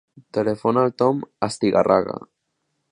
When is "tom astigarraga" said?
1.03-2.19